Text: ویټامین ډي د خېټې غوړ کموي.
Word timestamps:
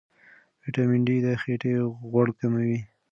ویټامین 0.61 1.01
ډي 1.07 1.17
د 1.25 1.27
خېټې 1.41 1.73
غوړ 2.09 2.27
کموي. 2.39 2.79